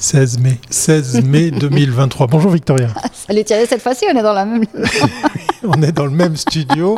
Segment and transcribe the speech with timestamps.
[0.00, 2.28] 16 mai, 16 mai 2023.
[2.28, 2.88] Bonjour Victoria.
[3.12, 4.64] Salut Thierry, cette fois-ci on est dans la même.
[5.64, 6.96] on est dans le même studio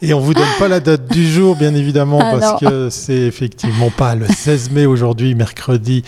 [0.00, 2.70] et on vous donne pas la date du jour bien évidemment Ah, parce non.
[2.70, 6.04] que c'est effectivement pas le 16 mai aujourd'hui, mercredi,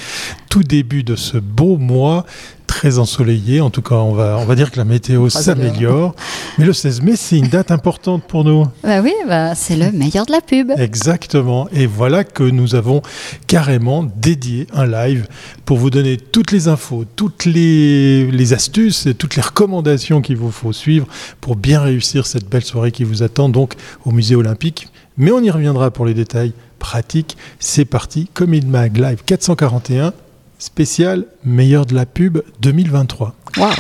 [0.49, 2.25] tout début de ce beau mois
[2.71, 3.61] très ensoleillé.
[3.61, 6.15] En tout cas, on va on va dire que la météo Ah, s'améliore.
[6.57, 8.65] Mais le 16 mai, c'est une date importante pour nous.
[8.85, 10.71] Bah oui, bah, c'est le meilleur de la pub.
[10.79, 11.69] Exactement.
[11.73, 13.03] Et voilà que nous avons
[13.49, 15.27] carrément dédié un live
[15.65, 20.37] pour vous donner toutes les infos, toutes les, les astuces et toutes les recommandations qu'il
[20.37, 21.09] vous faut suivre
[21.41, 23.75] pour bien réussir cette belle soirée qui vous attend donc
[24.05, 24.87] au musée olympique.
[25.17, 27.37] Mais on y reviendra pour les détails pratiques.
[27.59, 28.29] C'est parti.
[28.33, 30.13] Commit Mag Live 441,
[30.61, 33.35] spécial meilleur de la pub 2023.
[33.57, 33.73] Waouh.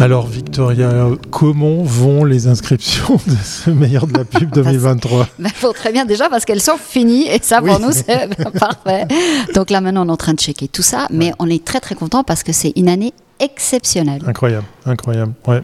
[0.00, 5.72] Alors Victoria, comment vont les inscriptions de ce meilleur de la pub 2023 Bah, faut
[5.72, 9.06] très bien déjà parce qu'elles sont finies et ça pour nous c'est parfait.
[9.54, 11.80] Donc là maintenant on est en train de checker tout ça, mais on est très
[11.80, 14.22] très content parce que c'est une année exceptionnelle.
[14.26, 15.32] Incroyable, incroyable.
[15.46, 15.62] Ouais.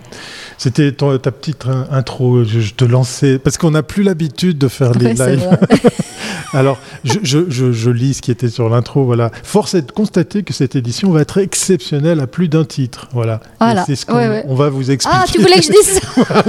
[0.58, 4.68] C'était ta petite in- intro, je, je te lançais, parce qu'on n'a plus l'habitude de
[4.68, 5.58] faire les Ouais, lives.
[6.52, 9.30] Alors, je, je- je- je lis ce qui était sur l'intro, voilà.
[9.44, 13.40] Force est de constater que cette édition va être exceptionnelle à plus d'un titre, voilà.
[13.60, 13.84] Voilà.
[13.86, 14.44] c'est ce qu'on Ouais, ouais.
[14.48, 15.18] on va vous expliquer.
[15.22, 16.44] Ah, tu voulais que je dise ça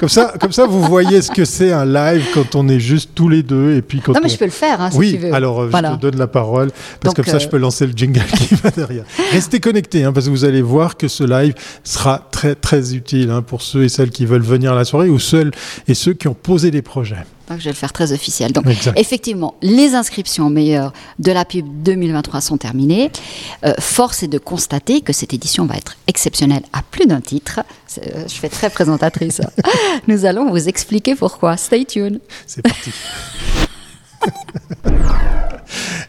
[0.00, 3.10] comme, ça, comme ça, vous voyez ce que c'est un live quand on est juste
[3.14, 4.96] tous les deux, et puis quand Non mais on- je peux le faire hein, si
[4.98, 5.34] oui, tu veux.
[5.34, 5.90] alors euh, Voilà.
[5.92, 8.24] je te donne la parole, parce que comme ça euh, je peux lancer le jingle
[8.36, 9.04] qui va derrière.
[9.32, 13.30] Restez connectés, hein, parce que vous allez voir que ce live sera très très utile
[13.30, 15.50] hein, pour ceux et celles qui veulent venir à la soirée ou ceux
[15.86, 17.16] et ceux qui ont posé des projets.
[17.56, 18.52] Je vais le faire très officiel.
[18.52, 18.98] Donc Exact.
[18.98, 23.10] effectivement, les inscriptions meilleures de la pub 2023 sont terminées.
[23.64, 27.60] Euh, force est de constater que cette édition va être exceptionnelle à plus d'un titre.
[27.98, 29.40] Euh, Je fais très présentatrice.
[30.08, 31.56] Nous allons vous expliquer pourquoi.
[31.56, 32.20] Stay tuned.
[32.46, 32.90] C'est parti.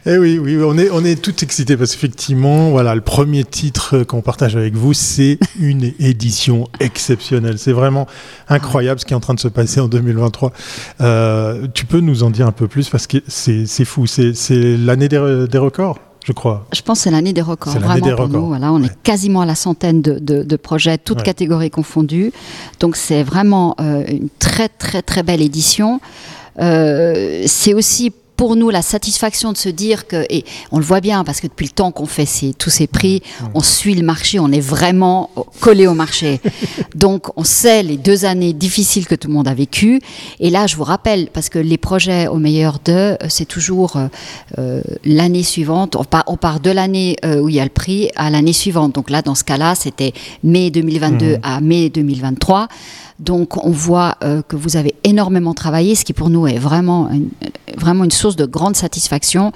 [0.06, 4.04] Eh oui, oui, on est, on est tout excités parce qu'effectivement, voilà, le premier titre
[4.04, 7.60] qu'on partage avec vous, c'est une édition exceptionnelle.
[7.60, 8.08] C'est vraiment
[8.48, 10.54] incroyable ce qui est en train de se passer en 2023.
[11.02, 14.08] Euh, tu peux nous en dire un peu plus parce que c'est c'est fou.
[14.08, 16.66] C'est c'est l'année des, re- des records, je crois.
[16.74, 17.74] Je pense que c'est l'année des records.
[17.74, 18.42] C'est l'année Vraiment des pour records.
[18.42, 18.88] nous, voilà, on Ouais.
[18.88, 21.24] est quasiment à la centaine de, de- de projets, toutes Ouais.
[21.24, 22.32] catégories confondues.
[22.80, 26.00] Donc c'est vraiment euh, une très très très belle édition.
[26.60, 31.02] Euh, c'est aussi pour nous la satisfaction de se dire que, et on le voit
[31.02, 33.22] bien parce que depuis le temps qu'on fait ces- tous ces prix,
[33.54, 36.40] on suit le marché, on est vraiment collé au marché.
[36.96, 40.00] Donc on sait les deux années difficiles que tout le monde a vécues.
[40.40, 43.98] Et là, je vous rappelle, parce que les projets au meilleur de, euh, c'est toujours
[44.58, 45.98] euh, l'année suivante.
[45.98, 48.54] On part, on part de l'année euh, où il y a le prix à l'année
[48.54, 48.96] suivante.
[48.96, 50.14] Donc là, dans ce cas-là, c'était
[50.46, 51.40] mai 2022 Mhm.
[51.44, 52.70] à mai 2023.
[53.20, 57.10] Donc on voit euh, que vous avez énormément travaillé, ce qui pour nous est vraiment
[57.10, 57.30] une,
[57.78, 59.52] vraiment une source de grande satisfaction.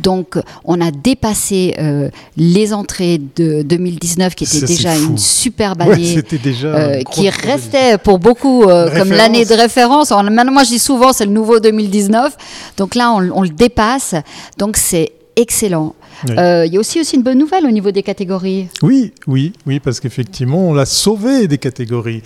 [0.00, 5.82] Donc on a dépassé euh, les entrées de 2019 qui étaient Ça, déjà une superbe
[5.82, 6.22] année.
[6.42, 10.12] déjà euh, qui restait pour beaucoup euh, comme l'année de référence.
[10.12, 12.36] Alors, maintenant, moi, je dis souvent, c'est le nouveau 2019.
[12.76, 14.14] Donc là, on, on le dépasse.
[14.58, 15.94] Donc c'est excellent.
[16.28, 16.34] Oui.
[16.38, 18.68] Euh, Il y a aussi, aussi une bonne nouvelle au niveau des catégories.
[18.82, 22.22] Oui, oui, oui, parce qu'effectivement, on l'a sauvé des catégories.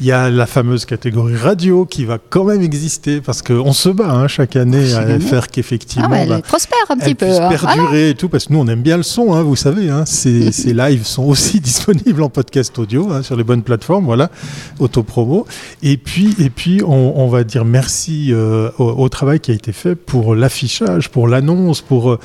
[0.00, 3.88] Il y a la fameuse catégorie radio qui va quand même exister parce qu'on se
[3.88, 6.08] bat hein, chaque année à faire qu'effectivement.
[6.10, 7.26] Ah ouais, elle bah, prospère un petit elle peu.
[7.26, 7.48] puisse hein.
[7.50, 10.04] Perdurer et tout, parce que nous on aime bien le son, hein, vous savez, hein,
[10.06, 14.30] ces, ces lives sont aussi disponibles en podcast audio sur les bonnes plateformes, voilà,
[14.78, 15.46] autopromo.
[15.82, 19.54] Et puis, et puis on, on va dire merci euh, au, au travail qui a
[19.54, 22.18] été fait pour l'affichage, pour l'annonce, pour, euh,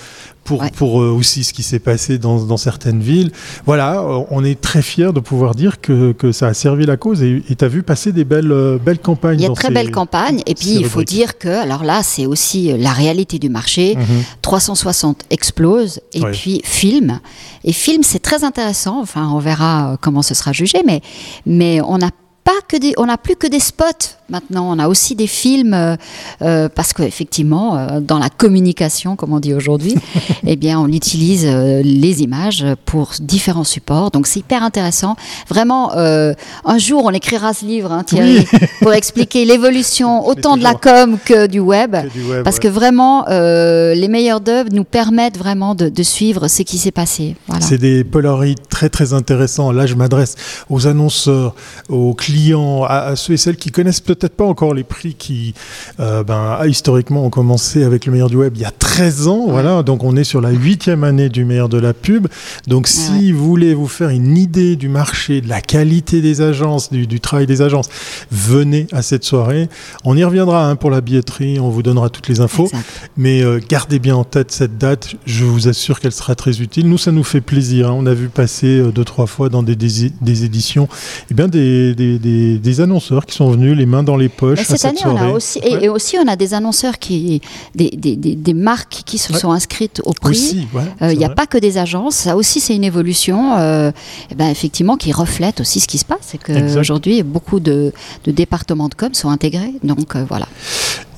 [0.46, 0.72] pour, Ouais.
[0.74, 3.32] pour euh, aussi ce qui s'est passé dans, dans certaines villes.
[3.66, 6.96] Voilà, euh, on est très fiers de pouvoir dire que, que ça a servi la
[6.96, 9.40] cause et tu as vu passer des belles, euh, belles campagnes.
[9.40, 10.42] Il y a très ces- belle campagne.
[10.46, 13.96] Et puis, il faut dire que, alors là, c'est aussi la réalité du marché.
[13.98, 14.24] Mhm.
[14.42, 16.00] 360 explose.
[16.14, 16.32] Et Ouais.
[16.32, 17.20] puis, film.
[17.64, 19.02] Et film, c'est très intéressant.
[19.02, 20.80] Enfin, on verra comment ce sera jugé.
[20.86, 21.02] Mais,
[21.46, 22.12] mais on n'a
[22.44, 23.86] pas que des, on n'a plus que des spots
[24.30, 24.72] maintenant.
[24.72, 25.96] On a aussi des films euh,
[26.42, 29.96] euh, parce qu'effectivement, euh, dans la communication, comme on dit aujourd'hui,
[30.48, 34.12] eh bien, on utilise euh, les images pour différents supports.
[34.12, 35.16] Donc, c'est hyper intéressant.
[35.50, 38.46] Vraiment, un jour, on écrira ce livre, hein, Thierry,
[38.82, 41.96] pour expliquer l'évolution autant de la com que du web.
[41.96, 42.64] Que du web, Parce ouais.
[42.64, 47.36] que vraiment, les meilleurs d'œuvre nous permettent vraiment de, de suivre ce qui s'est passé.
[47.48, 47.66] Voilà.
[47.66, 49.72] C'est des Polaroids très très intéressants.
[49.72, 50.36] Là, je m'adresse
[50.70, 51.56] aux annonceurs,
[51.90, 55.14] aux clients, à, à ceux et celles qui connaissent peut-être peut-être pas encore les prix
[55.14, 55.54] qui,
[56.00, 59.46] euh, ben, historiquement, ont commencé avec le meilleur du web il y a 13 ans.
[59.48, 62.28] Voilà, donc on est sur la huitième année du meilleur de la pub.
[62.68, 66.92] Donc si vous voulez vous faire une idée du marché, de la qualité des agences,
[66.92, 67.90] du, travail des agences,
[68.32, 69.70] venez à cette soirée.
[70.04, 72.70] On y reviendra hein, pour la billetterie, on vous donnera toutes les infos.
[73.18, 75.16] Mais euh, gardez bien en tête cette date.
[75.26, 76.88] Je vous assure qu'elle sera très utile.
[76.88, 77.90] Nous, ça nous fait plaisir.
[77.90, 77.96] Hein.
[77.98, 80.88] On a vu passer euh, deux, trois fois dans des, des, éditions
[81.32, 84.64] eh bien, des, des, annonceurs qui sont venus les mains dans les poches.
[84.64, 87.42] cette, année, on a aussi, et, aussi, on a des annonceurs qui,
[87.74, 90.68] des, marques qui se sont inscrites au prix.
[91.02, 92.16] Euh, il n'y a pas que des agences.
[92.16, 93.92] Ça aussi, c'est une évolution, euh,
[94.32, 96.20] eh ben, effectivement, qui reflète aussi ce qui se passe.
[96.22, 97.92] C'est qu'aujourd'hui, beaucoup de,
[98.26, 99.74] départements de com sont intégrés.
[99.84, 100.48] Donc voilà.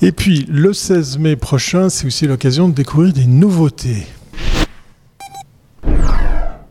[0.02, 4.08] Et puis, le 16 mai prochain, c'est aussi l'occasion de découvrir des nouveautés.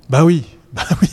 [0.09, 1.09] Bah oui, bah oui.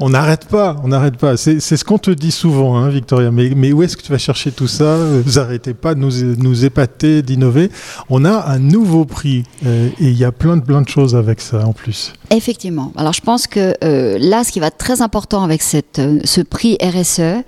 [0.00, 1.36] On n'arrête pas, on n'arrête pas.
[1.36, 3.30] C'est ce qu'on te dit souvent, hein, Victoria.
[3.30, 4.96] Mais, où est-ce que tu vas chercher tout ça?
[4.96, 7.70] Vous n'arrêtez pas de nous, épater, d'innover.
[8.10, 11.14] On a un nouveau prix euh, et il y a plein de, plein de choses
[11.14, 12.12] avec ça en plus.
[12.30, 12.92] Effectivement.
[12.96, 15.62] Alors je pense que euh, là, ce qui va être très important avec
[15.98, 17.44] euh, ce prix RSE,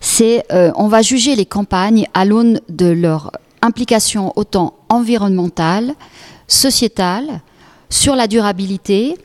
[0.00, 0.44] c'est
[0.76, 5.94] on va juger les campagnes à l'aune de leur implication autant environnementale,
[6.48, 7.40] sociétale,
[7.90, 9.16] sur la durabilité,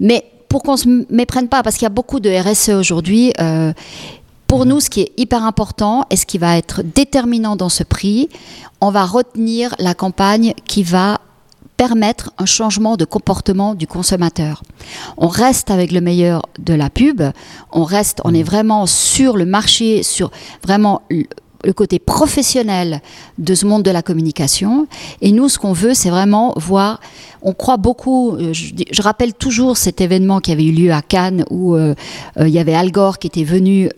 [0.00, 3.72] mais pour qu'on se méprenne pas, parce qu'il y a beaucoup de RSE aujourd'hui, euh,
[4.46, 7.82] pour nous, ce qui est hyper important et ce qui va être déterminant dans ce
[7.82, 8.28] prix,
[8.82, 11.22] on va retenir la campagne qui va
[11.78, 14.62] permettre un changement de comportement du consommateur.
[15.16, 17.22] On reste avec le meilleur de la pub,
[17.72, 20.30] on reste, on est vraiment sur le marché, sur
[20.62, 21.00] vraiment
[21.64, 23.00] le côté professionnel
[23.38, 24.86] de ce monde de la communication.
[25.20, 27.00] Et nous, ce qu'on veut, c'est vraiment voir
[27.42, 28.36] on croit beaucoup.
[28.36, 31.94] Euh, je, rappelle toujours cet événement qui avait eu lieu à Cannes où euh,
[32.38, 33.90] euh, il y avait Al Gore qui était venu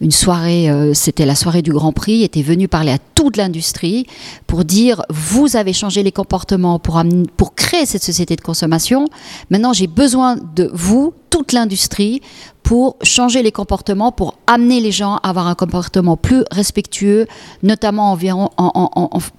[0.00, 4.06] une soirée, c'était la soirée du Grand Prix, était venu parler à toute l'industrie
[4.46, 7.00] pour dire vous avez changé les comportements pour,
[7.36, 9.06] pour créer cette société de consommation.
[9.50, 12.22] Maintenant, j'ai besoin de vous, toute l'industrie,
[12.62, 17.26] pour changer les comportements, pour amener les gens à avoir un comportement plus respectueux,
[17.64, 18.50] notamment environ,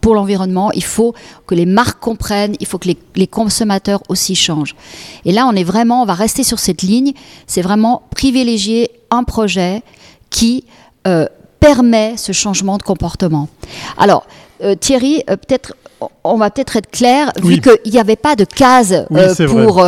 [0.01, 0.73] pour l'environnement.
[0.73, 1.15] Il faut
[1.47, 4.75] que les marques comprennent, il faut que les, consommateurs aussi changent.
[5.23, 7.13] Et là, on est vraiment, on va rester sur cette ligne.
[7.47, 9.81] C'est vraiment privilégier un projet
[10.29, 10.65] qui
[11.07, 11.27] euh,
[11.61, 13.47] permet ce changement de comportement.
[13.97, 14.27] Alors,
[14.63, 15.73] euh, Thierry, euh, peut-être
[16.25, 19.07] on va peut-être être clair, vu qu'il n'y avait pas de case
[19.47, 19.81] pour,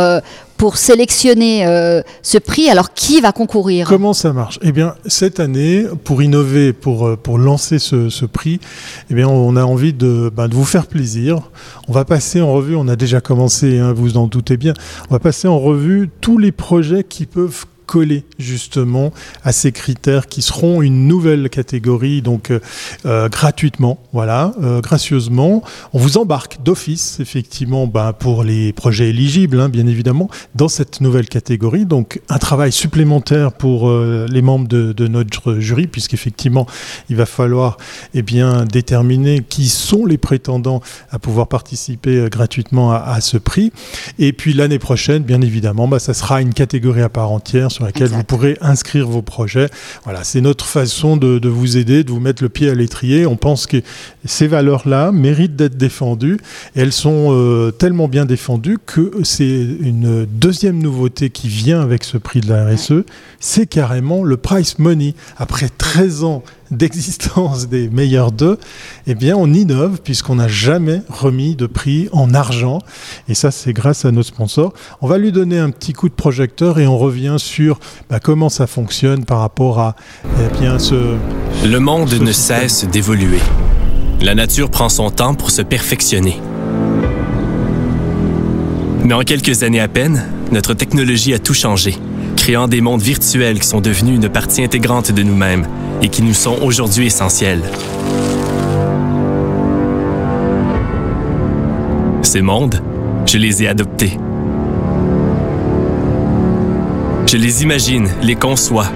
[0.58, 2.68] pour sélectionner euh, ce prix.
[2.68, 3.88] Alors, qui va concourir?
[3.88, 4.58] Comment ça marche?
[4.60, 8.60] Eh bien, cette année, pour innover, pour, euh, pour lancer ce, prix,
[9.08, 11.50] eh bien, on a envie de, ben, de, vous faire plaisir.
[11.86, 14.74] On va passer en revue, on a déjà commencé, hein, vous en doutez bien,
[15.08, 19.12] on va passer en revue tous les projets qui peuvent coller justement
[19.42, 22.60] à ces critères qui seront une nouvelle catégorie, donc euh,
[23.06, 25.64] euh, gratuitement, voilà, euh, gracieusement.
[25.94, 31.00] On vous embarque d'office, effectivement, ben, pour les projets éligibles, hein, bien évidemment, dans cette
[31.00, 31.86] nouvelle catégorie.
[31.86, 36.66] Donc un travail supplémentaire pour les membres de, notre jury, puisqu'effectivement,
[37.08, 37.78] il va falloir
[38.12, 43.72] eh bien, déterminer qui sont les prétendants à pouvoir participer gratuitement à, ce prix.
[44.18, 47.84] Et puis l'année prochaine, bien évidemment, ben, ça sera une catégorie à part entière sur
[47.84, 49.68] laquelle vous pourrez inscrire vos projets.
[50.02, 53.24] Voilà, c'est notre façon de, vous aider, de vous mettre le pied à l'étrier.
[53.24, 53.76] On pense que
[54.24, 56.38] ces valeurs-là méritent d'être défendues
[56.74, 62.02] et elles sont euh, tellement bien défendues que c'est une deuxième nouveauté qui vient avec
[62.02, 63.04] ce prix de la RSE,
[63.38, 65.14] c'est carrément le price money.
[65.36, 68.58] Après 13 ans d'existence des meilleurs d'eux,
[69.06, 72.80] eh bien, on innove puisqu'on n'a jamais remis de prix en argent.
[73.28, 74.72] Et ça, c'est grâce à nos sponsors.
[75.00, 78.48] On va lui donner un petit coup de projecteur et on revient sur bah, comment
[78.48, 81.16] ça fonctionne par rapport à eh bien, ce...
[81.64, 83.40] Le monde ne cesse d'évoluer.
[84.20, 86.40] La nature prend son temps pour se perfectionner.
[89.04, 91.96] Mais en quelques années à peine, notre technologie a tout changé
[92.48, 95.66] créant des mondes virtuels qui sont devenus une partie intégrante de nous-mêmes
[96.02, 97.62] et qui nous sont aujourd'hui essentiels.
[102.22, 102.82] Ces mondes,
[103.26, 104.18] je les ai adoptés.
[107.26, 108.86] Je les imagine, les conçois,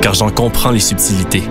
[0.00, 1.42] car j'en comprends les subtilités.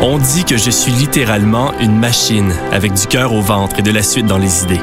[0.00, 3.90] On dit que je suis littéralement une machine avec du cœur au ventre et de
[3.90, 4.80] la suite dans les idées.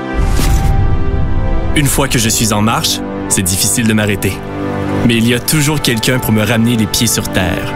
[1.75, 4.33] Une fois que je suis en marche, c'est difficile de m'arrêter.
[5.05, 7.71] Mais il y a toujours quelqu'un pour me ramener les pieds sur terre.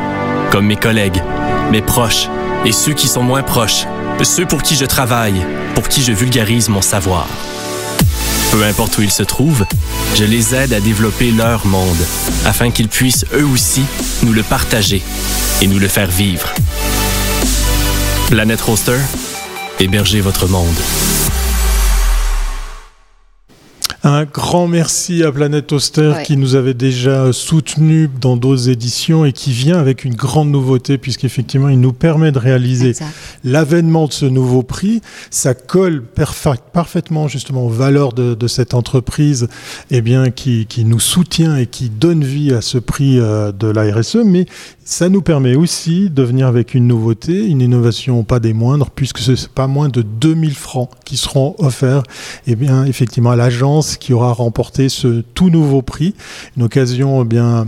[0.52, 1.22] Comme mes collègues,
[1.72, 2.28] mes proches
[2.66, 3.86] et ceux qui sont moins proches,
[4.24, 5.46] ceux pour qui je travaille,
[5.76, 7.28] pour qui je vulgarise mon savoir.
[8.52, 9.66] Peu importe où ils se trouvent,
[10.16, 12.04] je les aide à développer leur monde,
[12.46, 13.84] afin qu'ils puissent eux aussi
[14.24, 15.04] nous le partager
[15.62, 16.52] et nous le faire vivre.
[18.30, 18.98] Planète Roster,
[19.80, 20.78] hébergez votre monde.
[24.02, 26.24] Un grand merci à Planète Toaster Ouais.
[26.24, 30.98] qui nous avait déjà soutenu dans d'autres éditions et qui vient avec une grande nouveauté
[30.98, 32.94] puisqu'effectivement il nous permet de réaliser
[33.44, 35.02] l'avènement de ce nouveau prix.
[35.32, 36.02] Ça colle
[36.72, 39.50] parfaitement justement aux valeurs de, de cette entreprise
[39.92, 43.68] eh bien, qui, qui nous soutient et qui donne vie à ce prix euh, de
[43.68, 44.20] la RSE.
[44.24, 44.46] Mais
[44.90, 49.20] ça nous permet aussi de venir avec une nouveauté, une innovation pas des moindres, puisque
[49.20, 52.02] ce n'est pas moins de 2000 francs qui seront offerts
[52.48, 56.16] eh bien, effectivement, à l'agence qui aura remporté ce tout nouveau prix.
[56.58, 57.68] Une occasion eh bien,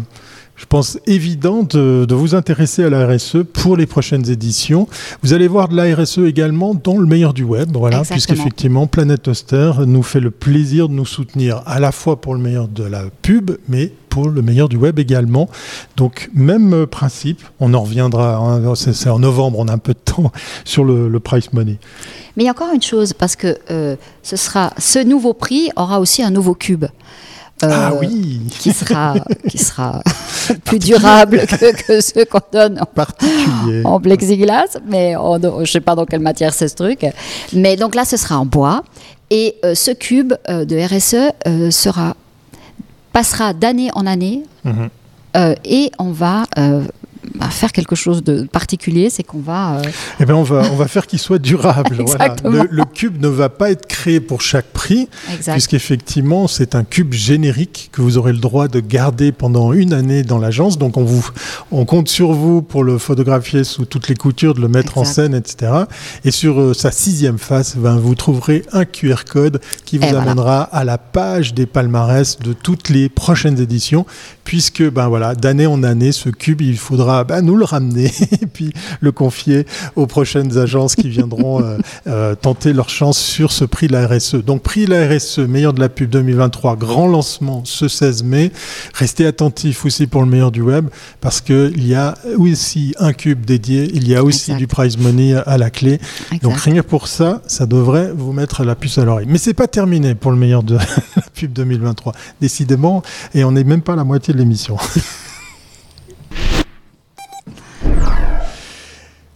[0.61, 4.87] je pense, évidente de, de vous intéresser à la RSE pour les prochaines éditions.
[5.23, 9.23] Vous allez voir de la RSE également dans le meilleur du web, voilà, puisqu'effectivement, Planète
[9.23, 12.83] Toaster nous fait le plaisir de nous soutenir à la fois pour le meilleur de
[12.83, 15.49] la pub, mais pour le meilleur du web également.
[15.97, 19.93] Donc, même principe, on en reviendra, hein, c'est c'est en novembre, on a un peu
[19.93, 20.31] de temps
[20.63, 21.79] sur le, le price money.
[22.37, 25.71] Mais il y a encore une chose, parce que euh, ce, sera, ce nouveau prix
[25.75, 26.85] aura aussi un nouveau cube.
[27.63, 29.15] Euh, ah oui, Qui sera,
[29.49, 30.01] qui sera
[30.65, 33.81] plus durable que, que ceux qu'on donne en particulier.
[33.85, 37.05] en plexiglas, mais en- je ne sais pas dans quelle matière c'est ce truc.
[37.53, 38.83] Mais donc là, ce sera en bois.
[39.29, 42.15] Et euh, ce cube euh, de RSE sera,
[43.13, 44.89] passera d'année en année Mhm.
[45.65, 46.43] et on va
[47.41, 49.77] bah, faire quelque chose de particulier, c'est qu'on va...
[49.79, 49.81] euh,
[50.19, 51.97] Eh ben on va, on va faire qu'il soit durable.
[52.05, 52.35] voilà.
[52.43, 55.09] Le, le cube ne va pas être créé pour chaque prix,
[55.55, 60.23] puisqu'effectivement, c'est un cube générique que vous aurez le droit de garder pendant une année
[60.23, 60.77] dans l'agence.
[60.77, 61.27] Donc, on, vous,
[61.71, 65.03] on compte sur vous pour le photographier sous toutes les coutures, de le mettre en
[65.05, 65.71] scène, etc.
[66.23, 70.09] Et sur euh, sa sixième face, ben, vous trouverez un QR code qui vous Et
[70.11, 70.21] voilà.
[70.23, 74.05] amènera à la page des palmarès de toutes les prochaines éditions,
[74.43, 78.11] puisque ben voilà, d'année en année, ce cube, il faudra ben, nous le ramener
[78.41, 83.53] et puis le confier aux prochaines agences qui viendront euh, euh, tenter leur chance sur
[83.53, 84.35] ce prix de la RSE.
[84.43, 88.51] Donc prix de la RSE, meilleur de la pub 2023, grand lancement ce 16 mai.
[88.93, 90.89] Restez attentifs aussi pour le meilleur du web
[91.21, 94.57] parce que il y a aussi un cube dédié, il y a aussi Exact.
[94.57, 96.01] du prize money à la clé.
[96.33, 96.43] Exact.
[96.43, 99.27] Donc rien que pour ça, ça devrait vous mettre la puce à l'oreille.
[99.29, 100.75] Mais c'est pas terminé pour le meilleur de
[101.15, 102.11] la pub 2023,
[102.41, 104.75] décidément, et on n'est même pas à la moitié de l'émission.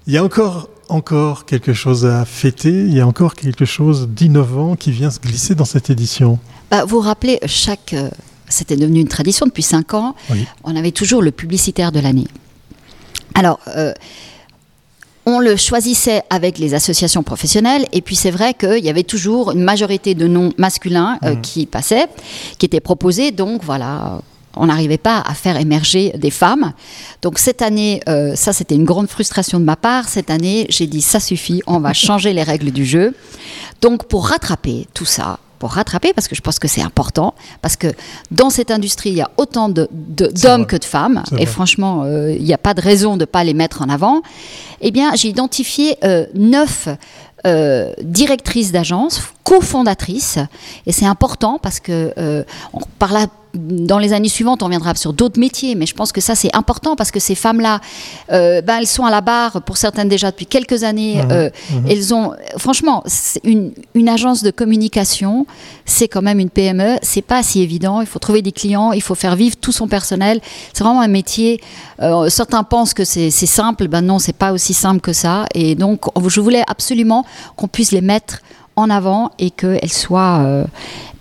[0.08, 4.08] Il y a encore, encore quelque chose à fêter, il y a encore quelque chose
[4.08, 6.38] d'innovant qui vient se glisser dans cette édition.
[6.70, 8.10] Bah, vous vous rappelez, chaque, euh,
[8.48, 10.46] c'était devenu une tradition depuis cinq ans, Oui.
[10.64, 12.28] on avait toujours le publicitaire de l'année.
[13.34, 13.94] Alors, euh,
[15.26, 19.52] on le choisissait avec les associations professionnelles, et puis c'est vrai qu'il y avait toujours
[19.54, 21.42] une majorité de noms masculins euh, Mhm.
[21.42, 22.08] qui passaient,
[22.60, 24.22] qui étaient proposés, donc voilà.
[24.56, 26.74] On n'arrivait pas à faire émerger des femmes.
[27.22, 30.08] Donc cette année, euh, ça c'était une grande frustration de ma part.
[30.08, 33.14] Cette année, j'ai dit ça suffit, on va changer les règles du jeu.
[33.82, 37.76] Donc pour rattraper tout ça, pour rattraper, parce que je pense que c'est important, parce
[37.78, 37.88] que
[38.32, 41.36] dans cette industrie, il y a autant de- de- C'est d'hommes que de femmes, et
[41.36, 41.46] vrai.
[41.46, 44.22] franchement, euh, il n'y a pas de raison de ne pas les mettre en avant.
[44.82, 46.90] Eh bien, j'ai identifié euh, neuf
[47.46, 50.40] euh, directrices d'agence, cofondatrices,
[50.88, 52.14] et c'est important parce que
[52.74, 56.12] on- par là, dans les années suivantes, on viendra sur d'autres métiers, mais je pense
[56.12, 57.80] que ça c'est important parce que ces femmes-là,
[58.32, 61.22] euh, ben, elles sont à la barre pour certaines déjà depuis quelques années.
[61.24, 61.32] Mhm.
[61.32, 61.86] euh, Mhm.
[61.90, 63.04] elles ont, franchement,
[63.44, 65.46] une, une agence de communication,
[65.86, 68.02] c'est quand même une PME, c'est pas si évident.
[68.02, 70.40] Il faut trouver des clients, il faut faire vivre tout son personnel.
[70.74, 71.62] C'est vraiment un métier.
[72.02, 75.46] euh, certains pensent que c'est c'est simple, ben non, c'est pas aussi simple que ça.
[75.54, 78.40] Et donc, je voulais absolument qu'on puisse les mettre
[78.76, 80.66] en avant et qu'elles soient, euh,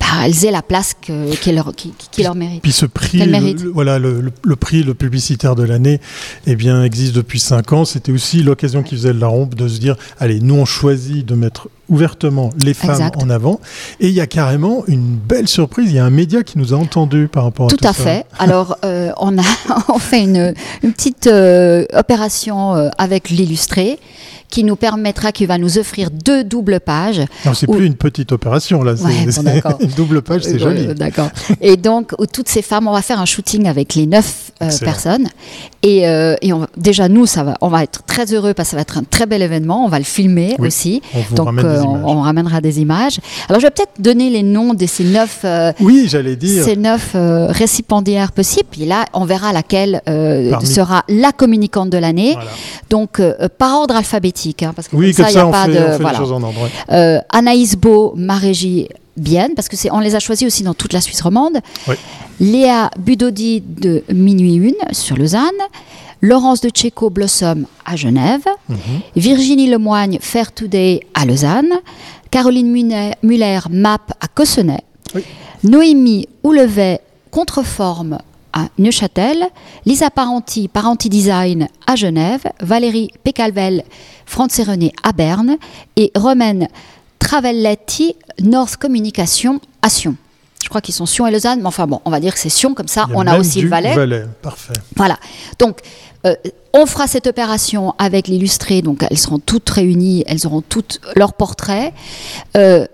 [0.01, 2.63] bah, elles aient la place que, qui leur, qui, qui leur mérite.
[2.63, 6.01] Puis ce prix, le, voilà, le, le- le prix, le publicitaire de l'année,
[6.47, 7.85] eh bien, existe depuis cinq ans.
[7.85, 11.25] C'était aussi l'occasion qui faisait de la rompe de se dire, allez, nous on choisit
[11.25, 13.23] de mettre ouvertement les femmes Exact.
[13.23, 13.61] en avant.
[14.01, 15.91] Et il y a carrément une belle surprise.
[15.91, 17.93] Il y a un média qui nous a entendus par rapport à Tout tout à
[17.93, 18.03] ça.
[18.03, 18.27] fait.
[18.39, 19.43] Alors, euh, on a
[19.89, 23.99] on fait une, une petite euh, opération avec l'illustré
[24.49, 27.23] qui nous permettra, qui va nous offrir deux doubles pages.
[27.45, 28.97] Alors, c'est Ou- plus une petite opération, là.
[28.97, 30.87] C'est Ouais, bon, une double page, c'est Euh, joli.
[30.87, 31.31] euh, D'accord.
[31.61, 34.53] Et donc, où toutes ces femmes, on va faire un shooting avec les neuf.
[34.85, 35.29] Personnes.
[35.83, 38.71] Et, euh, et on déjà, nous, ça va, on va être très heureux parce que
[38.71, 39.85] ça va être un très bel événement.
[39.85, 41.03] On va le filmer Oui, aussi.
[41.35, 43.19] Donc, ramène euh, on, ramènera des images.
[43.49, 46.65] Alors, je vais peut-être donner les noms de ces neuf, euh, Oui, j'allais dire.
[46.65, 48.69] ces neuf euh, récipiendaires possibles.
[48.71, 52.33] Puis là, on verra laquelle euh, Parmi- sera la communicante de l'année.
[52.35, 52.51] Voilà.
[52.91, 54.63] Donc, euh, par ordre alphabétique.
[54.63, 55.79] hein, parce que Oui, comme comme ça, il n'y on a pas fait, de.
[55.79, 56.11] on fait voilà.
[56.13, 56.63] les choses en ordre.
[56.63, 56.71] ouais.
[56.93, 60.75] Euh, Anaïs Beau, ma régie, Bienne, parce que c'est, on les a choisis aussi dans
[60.75, 61.59] toute la Suisse romande.
[61.89, 61.95] Oui.
[62.41, 65.51] Léa Budodi de Minuit Une sur Lausanne.
[66.21, 68.45] Laurence de Tchéco Blossom à Genève.
[68.69, 68.79] Mhm.
[69.15, 71.73] Virginie Lemoigne Fair Today à Lausanne.
[72.31, 72.71] Caroline
[73.23, 74.81] Muller MAP à Cossonay.
[75.15, 75.23] Oui.
[75.63, 78.19] Noémie Houlevet Contreforme
[78.53, 79.45] à Neuchâtel,
[79.85, 83.83] Lisa Parenti, Parenti Design à Genève, Valérie Pécalvel,
[84.27, 85.57] France et René à Berne
[85.97, 86.69] et Romaine
[87.25, 90.15] Travelletti, North Communication à Sion.
[90.63, 92.51] Je crois qu'ils sont Sion et Lausanne, mais enfin bon, on va dire que c'est
[92.51, 94.25] Sion, comme ça Il y on a même aussi du le Valais.
[94.43, 94.75] Parfait.
[94.95, 95.19] Voilà.
[95.59, 95.81] Donc,
[96.27, 96.35] euh,
[96.75, 98.83] on fera cette opération avec l'illustré.
[98.83, 100.23] Donc, elles seront toutes réunies.
[100.27, 101.95] Elles auront toutes leur portrait.
[102.59, 102.87] Euh,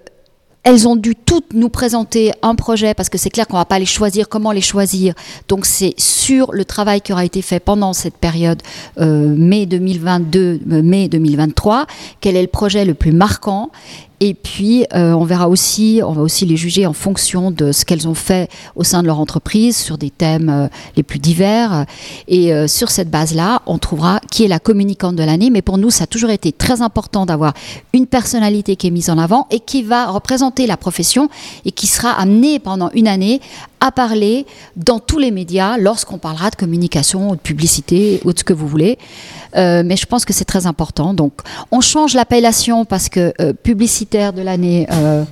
[0.63, 3.79] elles ont dû toutes nous présenter un projet parce que c'est clair qu'on va pas
[3.79, 4.29] les choisir.
[4.29, 5.15] Comment les choisir?
[5.49, 8.63] Donc, c'est sur le travail qui aura été fait pendant cette période
[9.01, 11.87] euh, mai 2022, euh, mai 2023.
[12.21, 13.71] Quel est le projet le plus marquant?
[14.23, 17.87] Et puis, euh, on verra aussi, on va aussi les juger en fonction de ce
[17.87, 21.87] qu'elles ont fait au sein de leur entreprise sur des thèmes euh, les plus divers.
[22.29, 25.49] Et euh, sur cette base-là, on trouvera qui est la communicante de l'année.
[25.49, 27.55] Mais pour nous, ça a toujours été très important d'avoir
[27.95, 31.31] une personnalité qui est mise en avant et qui va représenter la profession
[31.65, 33.41] et qui sera amenée pendant une année
[33.81, 34.47] à parler
[34.77, 38.53] dans tous les médias lorsqu'on parlera de communication ou de publicité ou de ce que
[38.53, 38.99] vous voulez.
[39.57, 41.15] Euh, mais je pense que c'est très important.
[41.15, 41.33] Donc,
[41.71, 45.25] on change l'appellation parce que euh, publicitaire de l'année, euh,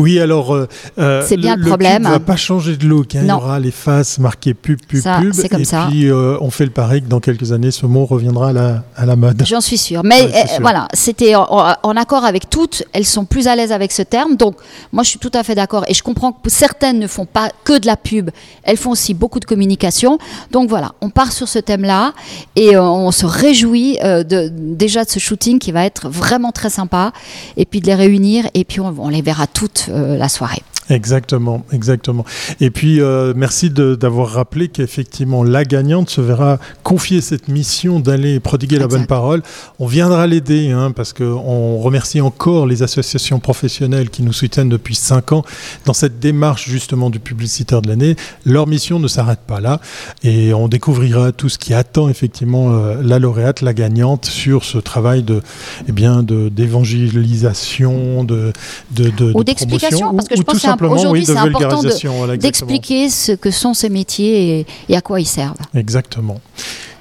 [0.00, 0.54] Oui, alors.
[0.54, 0.66] euh,
[0.98, 2.02] euh, C'est bien le cube problème.
[2.04, 3.14] va pas changer de look.
[3.14, 3.20] hein.
[3.22, 5.32] Il y aura les faces marquées pub, pub, Ça, pub.
[5.32, 5.86] c'est comme et ça.
[5.90, 8.82] puis, euh, on fait le pari que dans quelques années, ce mot reviendra à la,
[8.96, 9.42] à la mode.
[9.46, 10.00] j'en suis sûre.
[10.04, 10.60] Mais Ouais, euh, sûr.
[10.62, 11.46] voilà, c'était en,
[11.82, 12.82] en accord avec toutes.
[12.92, 14.36] Elles sont plus à l'aise avec ce terme.
[14.36, 14.56] Donc,
[14.92, 15.84] moi, je suis tout à fait d'accord.
[15.88, 18.30] Et je comprends que certaines ne font pas que de la pub.
[18.62, 20.18] Elles font aussi beaucoup de communication.
[20.50, 22.14] Donc, voilà, on part sur ce thème-là.
[22.56, 26.70] Et euh, on se réjouit de, déjà de ce shooting qui va être vraiment très
[26.70, 27.12] sympa.
[27.56, 28.46] Et puis de les réunir.
[28.54, 30.62] Et puis, on, on les verra toutes la soirée.
[30.90, 32.24] Exactement, exactement.
[32.60, 38.40] Et puis, euh, merci d'avoir rappelé qu'effectivement, la gagnante se verra confier cette mission d'aller
[38.40, 39.42] prodiguer la bonne parole.
[39.78, 44.96] On viendra l'aider, hein, parce qu'on remercie encore les associations professionnelles qui nous soutiennent depuis
[44.96, 45.44] cinq ans
[45.86, 48.16] dans cette démarche justement du publicitaire de l'année.
[48.44, 49.80] Leur mission ne s'arrête pas là,
[50.24, 54.78] et on découvrira tout ce qui attend effectivement euh, la lauréate, la gagnante, sur ce
[54.78, 55.40] travail de,
[55.88, 58.52] eh bien, de d'évangélisation, de,
[58.90, 60.94] de, de, Ou de d'explication, promotion, parce que ou- je ou pense que c'est simplement,
[61.00, 62.36] aujourd'hui, oui, de c'est important de-.
[62.36, 65.56] D'expliquer ce que sont ces métiers et, et à quoi ils servent.
[65.74, 66.40] Exactement.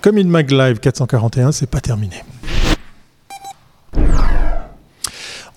[0.02, 2.16] Comme une Mag Live 441, c'est pas terminé.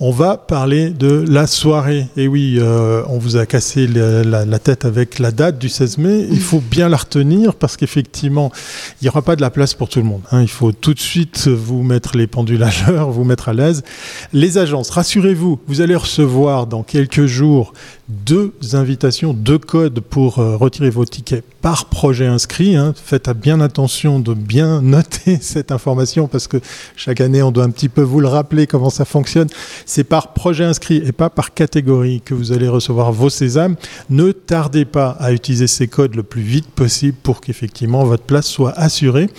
[0.05, 2.09] On va parler de la soirée.
[2.17, 5.69] Et oui, euh, on vous a cassé la, la- la tête avec la date du
[5.69, 6.27] 16 mai.
[6.29, 8.51] Il faut bien la retenir parce qu'effectivement,
[9.01, 10.23] il n'y aura pas de la place pour tout le monde.
[10.33, 10.43] hein.
[10.43, 13.85] Il faut tout de suite vous mettre les pendules à l'heure, vous mettre à l'aise.
[14.33, 17.73] Les agences, rassurez-vous, vous allez recevoir dans quelques jours
[18.27, 22.75] deux invitations, deux codes pour euh, retirer vos tickets par projet inscrit.
[22.77, 22.93] hein.
[22.97, 26.57] Faites à bien attention de bien noter cette information parce que
[26.97, 29.49] chaque année, on doit un petit peu vous le rappeler comment ça fonctionne.
[29.87, 33.77] C'est par projet inscrit et pas par catégorie que vous allez recevoir vos sésames.
[34.11, 38.47] Ne tardez pas à utiliser ces codes le plus vite possible pour qu'effectivement votre place
[38.47, 39.31] soit assurée.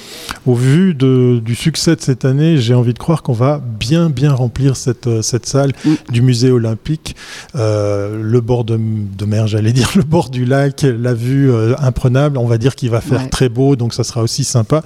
[0.46, 4.10] Au vu de- du succès de cette année, j'ai envie de croire qu'on va bien
[4.10, 5.90] bien remplir cette, euh, cette salle Mm.
[6.12, 7.16] du musée olympique.
[7.56, 11.76] Euh, le bord de, de mer, j'allais dire, le bord du lac, la vue euh,
[11.80, 13.30] imprenable, on va dire qu'il va faire Ouais.
[13.30, 14.84] très beau, donc ça sera aussi sympa.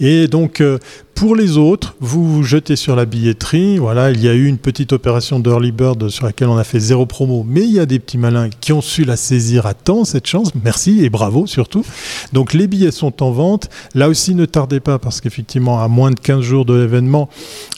[0.00, 0.78] Et donc, euh,
[1.18, 3.78] pour les autres, vous vous jetez sur la billetterie.
[3.78, 6.78] Voilà, il y a eu une petite opération d'early bird sur laquelle on a fait
[6.78, 9.74] zéro promo, mais il y a des petits malins qui ont su la saisir à
[9.74, 10.52] temps, cette chance.
[10.62, 11.84] Merci et bravo surtout.
[12.32, 13.68] Donc, les billets sont en vente.
[13.96, 17.28] Là aussi, ne tardez pas parce qu'effectivement, à moins de 15 jours de l'événement,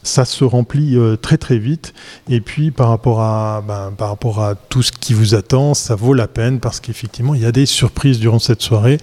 [0.03, 1.94] ça se remplit euh, très très vite.
[2.29, 6.61] Et puis, ben, par rapport à tout ce qui vous attend, ça vaut la peine
[6.61, 8.98] parce qu'effectivement, il y a des surprises durant cette soirée.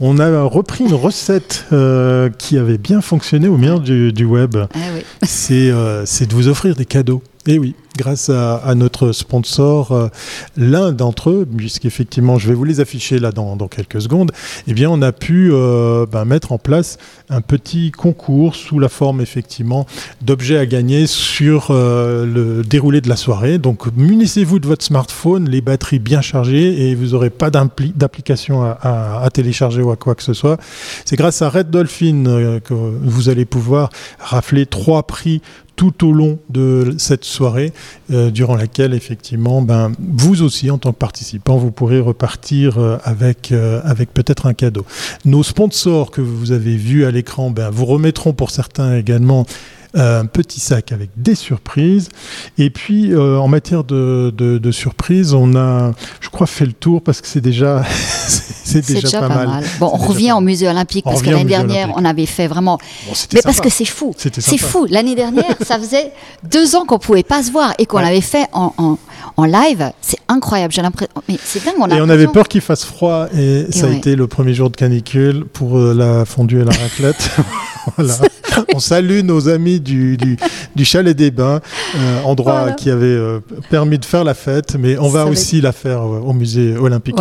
[0.00, 4.56] On a repris une recette euh, qui avait bien fonctionné au milieu du, du web.
[4.56, 5.02] Ah oui.
[5.24, 7.20] C'est euh, c'est de vous offrir des cadeaux.
[7.48, 10.08] Et oui, grâce à, notre sponsor, euh,
[10.58, 14.32] l'un d'entre eux, puisqu'effectivement, je vais vous les afficher là dans, quelques secondes,
[14.66, 16.98] eh bien, on a pu euh, ben, mettre en place
[17.30, 19.86] un petit concours sous la forme, effectivement,
[20.20, 23.56] d'objets à gagner sur euh, le déroulé de la soirée.
[23.56, 29.26] Donc, munissez-vous de votre smartphone, les batteries bien chargées, et vous n'aurez pas d'application à,
[29.32, 30.58] télécharger ou à quoi que ce soit.
[31.06, 35.40] C'est grâce à Red Dolphin que vous allez pouvoir rafler trois prix
[35.78, 37.72] tout au long de cette soirée,
[38.10, 42.98] euh, durant laquelle effectivement, ben, vous aussi en tant que participant, vous pourrez repartir euh,
[43.04, 44.84] avec, euh, avec peut-être un cadeau.
[45.24, 49.46] Nos sponsors que vous avez vus à l'écran, ben, vous remettront pour certains également
[49.94, 52.08] un petit sac avec des surprises.
[52.58, 57.22] Et puis, en matière de, de, surprises, on a, je crois, fait le tour parce
[57.22, 57.82] que c'est déjà,
[58.68, 59.64] c'est déjà, pas, mal.
[59.80, 62.78] Bon, on revient au musée olympique parce que l'année dernière, on avait fait vraiment.
[63.32, 64.14] Mais parce que c'est fou.
[64.16, 64.86] C'est fou.
[64.88, 66.12] L'année dernière, ça faisait
[66.44, 68.72] deux ans qu'on pouvait pas se voir et qu'on l'avait fait en,
[69.36, 69.92] en, live.
[70.00, 70.72] C'est incroyable.
[70.72, 71.12] J'ai l'impression.
[71.28, 71.74] Mais c'est dingue.
[71.78, 74.70] On et on avait peur qu'il fasse froid et, ça a été le premier jour
[74.70, 77.30] de canicule pour euh, la fondue et la raclette.
[77.96, 78.14] voilà.
[78.74, 81.60] On salue nos amis du, du, Chalet des Bains,
[81.96, 83.40] euh, endroit qui avait euh,
[83.70, 87.16] permis de faire la fête, mais on va aussi la faire au musée olympique.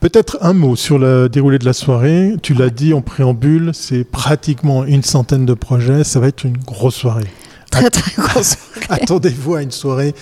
[0.00, 2.34] Peut-être un mot sur le déroulé de la soirée.
[2.42, 6.04] Tu l'as dit en préambule, c'est pratiquement une centaine de projets.
[6.04, 7.30] Ça va être une grosse soirée.
[7.70, 9.02] Très très grosse soirée.
[9.02, 10.14] Attendez-vous à une soirée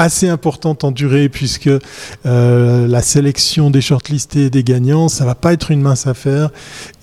[0.00, 5.34] assez importante en durée puisque euh, la sélection des shortlistés et des gagnants, ça va
[5.34, 6.50] pas être une mince affaire.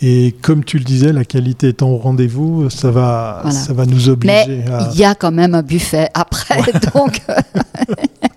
[0.01, 4.09] Et comme tu le disais, la qualité étant au rendez-vous, ça va, ça va nous
[4.09, 4.63] obliger.
[4.65, 6.59] Mais il y a quand même un buffet après,
[6.95, 7.21] donc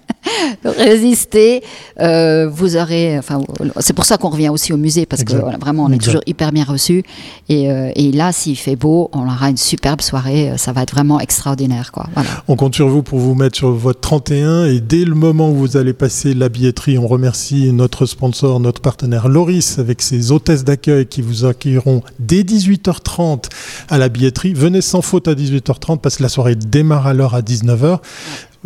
[0.65, 1.63] résister.
[2.01, 3.41] Euh, vous aurez, enfin,
[3.81, 6.53] c'est pour ça qu'on revient aussi au musée parce que vraiment, on est toujours hyper
[6.53, 7.03] bien reçu.
[7.49, 10.53] Et, euh, et là, s'il fait beau, on aura une superbe soirée.
[10.57, 12.07] Ça va être vraiment extraordinaire, quoi.
[12.49, 15.55] On compte sur vous pour vous mettre sur votre 31 et dès le moment où
[15.55, 20.65] vous allez passer la billetterie, on remercie notre sponsor, notre partenaire Loris avec ses hôtesses
[20.65, 23.45] d'accueil qui vous accueilleront dès 18h30
[23.89, 24.53] à la billetterie.
[24.55, 27.99] Venez sans faute à 18h30 parce que la soirée démarre alors à 19h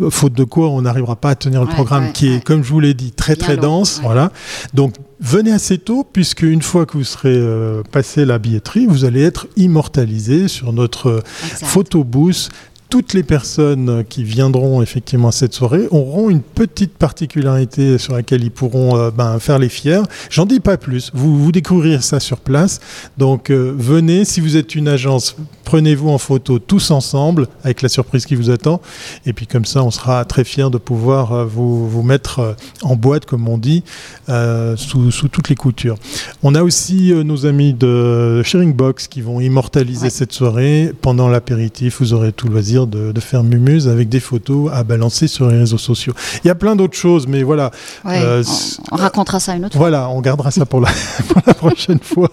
[0.09, 2.79] faute de quoi on n'arrivera pas à tenir le programme qui est, comme je vous
[2.79, 3.99] l'ai dit, très très dense.
[4.03, 4.31] Voilà.
[4.73, 9.05] Donc venez assez tôt, puisque une fois que vous serez euh, passé la billetterie, vous
[9.05, 12.49] allez être immortalisé sur notre photobooth
[12.89, 18.43] toutes les personnes qui viendront effectivement à cette soirée auront une petite particularité sur laquelle
[18.43, 20.03] ils pourront euh, ben, faire les fiers.
[20.29, 21.11] J'en dis pas plus.
[21.13, 22.79] Vous, vous découvrirez ça sur place.
[23.17, 27.89] Donc euh, venez, si vous êtes une agence, prenez-vous en photo tous ensemble avec la
[27.89, 28.81] surprise qui vous attend.
[29.25, 32.95] Et puis comme ça, on sera très fiers de pouvoir euh, vous, vous mettre en
[32.95, 33.83] boîte, comme on dit,
[34.27, 35.97] sous, sous, toutes les coutures.
[36.43, 40.93] On a aussi nos amis de Sharing Box qui vont immortaliser cette soirée.
[41.01, 45.27] Pendant l'apéritif, vous aurez tout le loisir de, faire mumuse avec des photos à balancer
[45.27, 46.13] sur les réseaux sociaux.
[46.43, 47.71] Il y a plein d'autres choses, mais voilà.
[48.05, 48.43] Euh,
[48.91, 49.79] on, racontera ça une autre fois.
[49.89, 50.89] Voilà, on gardera ça pour la,
[51.55, 52.29] prochaine fois.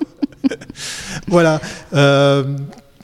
[1.28, 1.60] voilà.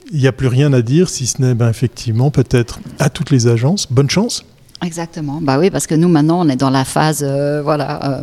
[0.09, 3.09] Euh, il n'y a plus rien à dire, si ce n'est ben, effectivement peut-être à
[3.09, 3.87] toutes les agences.
[3.91, 4.45] Bonne chance.
[4.83, 5.39] Exactement.
[5.41, 8.21] Bah oui, parce que nous maintenant on est dans la phase, euh, voilà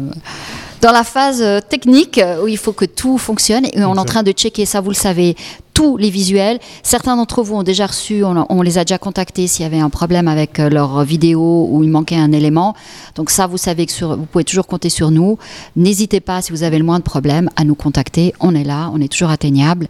[0.80, 4.22] dans la phase technique où il faut que tout fonctionne et on est en train
[4.22, 5.36] de checker ça, vous le savez,
[5.76, 6.58] tous les visuels.
[6.82, 9.90] Certains d'entre vous ont déjà reçu, on, les a déjà contactés s'il y avait un
[9.90, 12.74] problème avec euh, leur vidéo ou il manquait un élément.
[13.14, 15.36] Donc ça, vous savez que sur, vous pouvez toujours compter sur nous.
[15.76, 18.32] N'hésitez pas, si vous avez le moins de problèmes, à nous contacter.
[18.40, 19.86] On est là, on est toujours atteignable.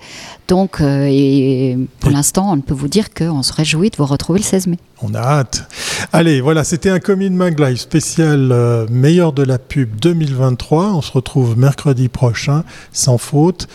[0.48, 4.40] Donc, euh, et pour l'instant, on peut vous dire qu'on se réjouit de vous retrouver
[4.40, 4.78] le 16 mai.
[5.02, 5.68] On a hâte.
[6.12, 10.94] Allez, voilà, c'était un Comin Mag Live spécial euh, meilleur de la pub 2023.
[10.94, 13.68] On se retrouve mercredi prochain, sans faute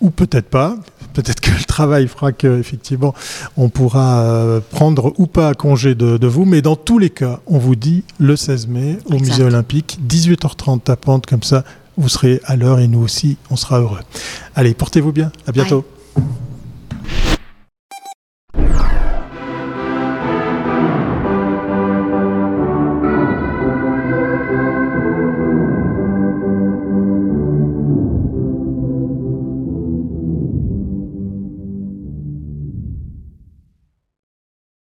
[0.00, 0.76] ou peut-être pas.
[1.14, 3.14] Peut-être que le travail fera qu'effectivement,
[3.56, 6.44] on pourra euh, prendre ou pas congé de, vous.
[6.44, 10.90] Mais dans tous les cas, on vous dit le 16 mai au Musée Olympique, 18h30
[10.90, 11.64] à Pente, comme ça,
[11.96, 14.00] vous serez à l'heure et nous aussi, on sera heureux.
[14.54, 15.32] Allez, portez-vous bien.
[15.46, 15.84] À bientôt.